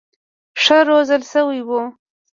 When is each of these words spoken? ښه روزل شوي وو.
ښه 0.63 0.77
روزل 0.89 1.21
شوي 1.33 1.61
وو. 1.67 1.81